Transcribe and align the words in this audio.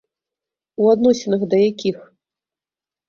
У 0.85 0.87
адносінах 0.95 1.41
да 1.51 1.57
якіх. 1.71 1.97